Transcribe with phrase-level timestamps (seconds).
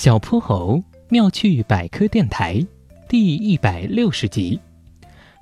[0.00, 2.66] 小泼猴妙趣百科电台
[3.06, 4.58] 第一百六十集：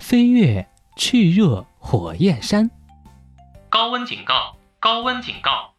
[0.01, 0.67] 飞越
[0.97, 2.69] 炽热火焰山。
[3.69, 4.57] 高温警告！
[4.81, 5.73] 高温警告！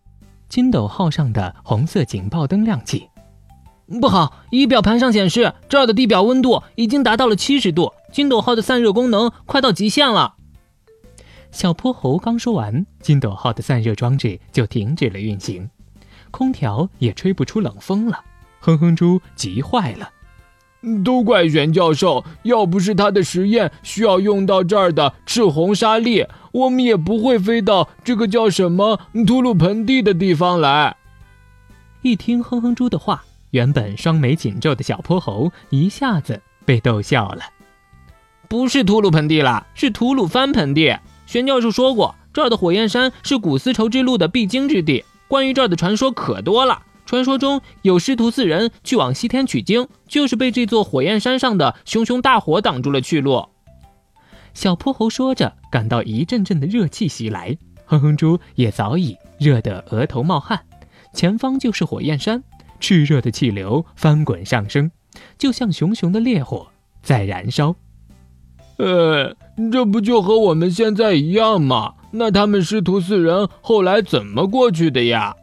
[0.47, 3.09] 金斗号上的红色警报灯亮起。
[3.99, 10.35] 不好，仪表盘上显示这儿的地表温度已经达到了七十度，金斗号的散热功能快到极限了。
[11.51, 15.69] 小泼猴刚说完，金斗号的散热装置就停止了运行，
[16.31, 18.23] 空调也吹不出冷风了。
[18.59, 20.09] 哼哼猪急坏了，
[21.03, 22.23] 都怪玄教授！
[22.43, 30.95] 要不是他的实验需要用到这儿的赤红沙粒，我们也不会飞到这个叫什么吐鲁盆地的地方来。
[32.01, 37.41] 一听哼哼猪的话，原本双眉紧皱的小泼猴一下子被逗笑了。
[38.47, 40.97] 不是吐鲁盆地啦，是吐鲁番盆地。
[41.25, 46.81] 玄教授说过，这儿的火焰山是古丝绸之路的必经之地，关于这儿的传说可多了。
[47.09, 53.47] 传说中有师徒四人去往西天取经，就是被这座火焰山上的熊熊大火挡住了去路。
[54.53, 60.61] 小泼猴说着，感到一阵阵的热气袭来，哼哼猪也早已热得额头冒汗。
[61.11, 62.43] 前方就是火焰山，
[62.79, 64.91] 炽热的气流翻滚上升，
[65.35, 66.67] 就像熊熊的烈火
[67.01, 67.75] 在燃烧。
[68.77, 69.35] 呃，
[69.71, 71.95] 这不就和我们现在一样吗？
[72.11, 75.35] 那他们师徒四人后来怎么过去的呀？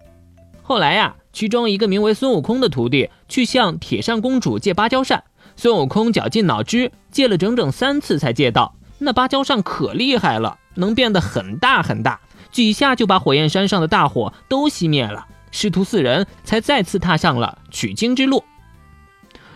[0.62, 1.17] 后来呀。
[1.37, 8.75] 其中一个名为孙悟空的徒弟去向铁扇公主借芭蕉扇，孙悟空绞尽脑汁借了整整三次才借到。
[9.01, 12.20] 那芭蕉扇可厉害了，能变得很大很大，
[12.51, 15.27] 几下就把火焰山上的大火都熄灭了。
[15.51, 18.43] 师徒四人才再次踏上了取经之路。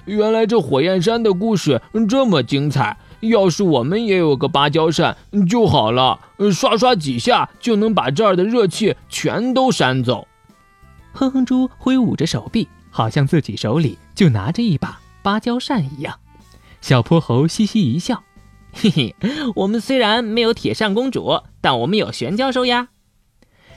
[0.05, 5.17] 原来这火焰山的故事这么精彩，要是我们也有个芭蕉扇
[5.48, 6.20] 就好了，
[6.53, 10.27] 刷刷几下就能把这儿的热气全都扇走。
[11.12, 16.19] 哼哼猪挥舞着手臂，好像自己手里就拿着一把芭蕉扇一样。
[16.80, 18.22] 小泼猴嘻嘻一笑
[18.72, 19.15] ：“嘿嘿，
[19.54, 22.88] 我们虽然没有铁扇公主，但我们有玄教授呀。”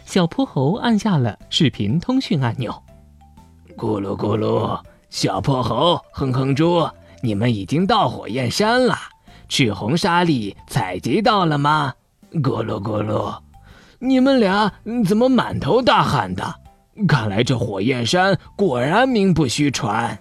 [0.05, 2.83] 小泼猴按下了视频通讯按钮。
[3.75, 4.79] 咕噜咕噜，
[5.09, 6.89] 小泼猴、哼哼猪，
[7.21, 8.97] 你们已经到火焰山了。
[9.49, 11.93] 赤红沙粒采集到了吗？
[12.33, 13.39] 咕噜咕噜，
[13.99, 14.71] 你们俩
[15.05, 16.55] 怎么满头大汗的？
[17.07, 20.19] 看来这火焰山果然名不虚传。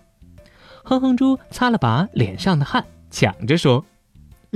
[0.85, 3.85] 哼哼猪擦了把脸上的汗，抢着说：“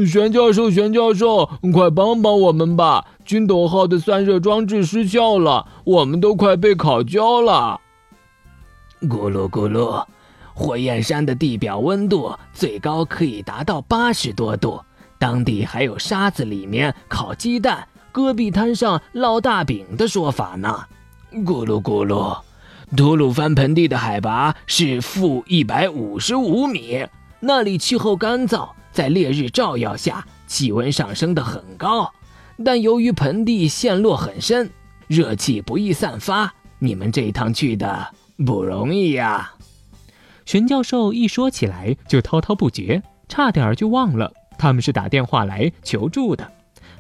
[0.07, 3.07] 玄教授，玄教授，快帮帮我们吧！
[3.25, 7.81] 金斗号的散热装置失效了，我们都快被烤焦了。”
[9.03, 10.05] 咕噜咕噜，
[10.55, 14.81] 火焰山的地表温度最高可以达到八十多度，
[15.19, 20.85] 当地还有沙子里面烤鸡蛋、戈壁滩上烙大饼的说法呢。
[21.45, 22.41] 咕噜咕噜，
[22.97, 27.07] 吐鲁番盆地的海拔是负一百五十五米，
[27.41, 32.11] 那里气候干燥，在烈日照耀下，气温上升的很高。
[32.65, 34.71] 但由于盆地陷落很深，
[35.09, 38.15] 热气不易散发，你们这一趟去的
[38.47, 39.53] 不容易呀。
[40.47, 46.51] 玄教授一说起来就滔滔不绝，差点就忘了他们是打电话来求助的，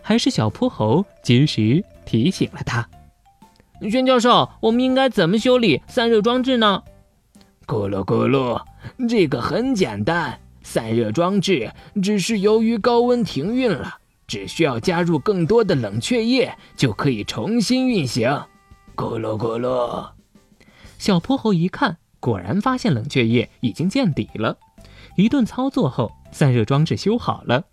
[0.02, 2.86] 还是小泼猴及时提醒了他。
[3.90, 6.82] 宣教授，我们应该怎么修理散热装置呢？
[7.66, 8.62] 咕噜咕噜，
[9.08, 11.72] 这个很简单，散热装置
[12.02, 18.28] 只是由于高温停运了，只需要加入更多的冷却液就可以重新运行。
[18.94, 20.10] 咕噜咕噜，
[20.98, 24.56] 小泼猴一看，果然发现冷却液已经见底了。
[25.16, 27.64] 一顿操作后，散热装置修好了，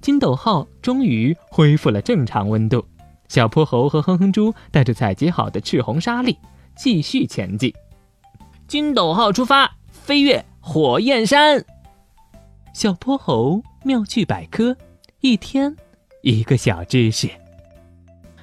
[0.00, 2.84] 金斗号终于恢复了正常温度。
[3.28, 6.36] 小泼猴和哼哼猪带着采集好的赤红沙粒
[6.76, 7.72] 继续前进。
[8.66, 11.64] 金斗号出发，飞越火焰山。
[12.72, 14.76] 小泼猴妙趣百科，
[15.20, 15.74] 一天
[16.22, 17.28] 一个小知识。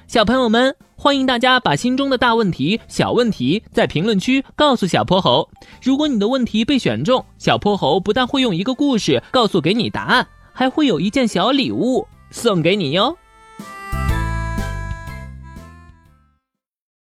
[0.06, 5.48] 小朋友们，欢迎大家把心中的大问题、小问题在评论区告诉小泼猴。
[5.82, 13.16] 如果你的问题被选中，小泼猴不但会用一个故事告诉给你答案，还会有一件小礼物送给你哟。